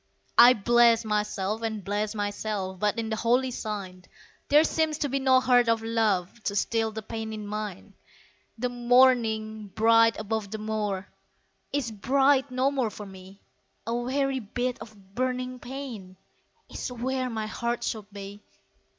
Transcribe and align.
I 0.39 0.53
bless 0.53 1.05
myself 1.05 1.61
and 1.61 1.83
bless 1.83 2.15
myself, 2.15 2.79
But 2.79 2.97
in 2.97 3.11
the 3.11 3.15
holy 3.15 3.51
sign, 3.51 4.03
There 4.47 4.63
seems 4.63 4.97
to 4.97 5.09
be 5.09 5.19
no 5.19 5.39
heart 5.39 5.69
of 5.69 5.83
love, 5.83 6.41
To 6.45 6.55
still 6.55 6.91
the 6.91 7.03
pain 7.03 7.31
in 7.33 7.45
mine. 7.45 7.93
The 8.57 8.69
morning, 8.69 9.67
bright 9.67 10.19
above 10.19 10.49
the 10.49 10.57
moor, 10.57 11.07
Is 11.71 11.91
bright 11.91 12.49
no 12.49 12.71
more 12.71 12.89
for 12.89 13.05
me 13.05 13.43
A 13.85 13.93
weary 13.93 14.39
bit 14.39 14.79
of 14.79 15.13
burning 15.13 15.59
pain 15.59 16.17
Is 16.67 16.91
where 16.91 17.29
my 17.29 17.45
heart 17.45 17.83
should 17.83 18.11
be! 18.11 18.41